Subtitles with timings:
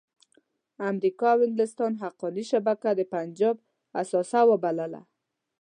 [0.91, 3.55] امریکا او انګلستان حقاني شبکه د پنجاب
[4.01, 5.01] اثاثه وبلله.